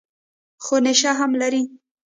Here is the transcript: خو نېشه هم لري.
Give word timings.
خو 0.63 0.75
نېشه 0.85 1.11
هم 1.19 1.31
لري. 1.41 1.63